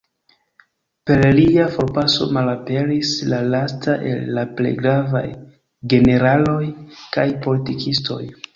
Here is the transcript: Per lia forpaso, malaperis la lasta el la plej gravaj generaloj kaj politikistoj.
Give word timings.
Per 1.09 1.19
lia 1.39 1.65
forpaso, 1.75 2.27
malaperis 2.37 3.11
la 3.35 3.43
lasta 3.57 3.95
el 4.13 4.25
la 4.39 4.47
plej 4.61 4.73
gravaj 4.81 5.23
generaloj 5.95 6.59
kaj 7.17 7.31
politikistoj. 7.47 8.23